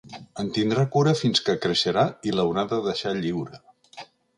En 0.43 0.47
tindrà 0.55 0.85
cura 0.95 1.13
fins 1.21 1.43
que 1.49 1.57
creixerà 1.67 2.07
i 2.31 2.37
l’haurà 2.39 2.67
de 2.75 2.85
deixar 2.91 3.17
lliure. 3.23 3.67